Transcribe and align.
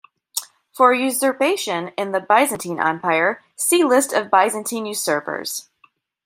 For 0.73 0.95
usurpation 0.95 1.89
in 1.89 2.11
the 2.11 2.19
Byzantine 2.21 2.79
Empire, 2.79 3.43
see 3.55 3.83
List 3.83 4.13
of 4.13 4.31
Byzantine 4.31 4.87
usurpers. 4.87 5.69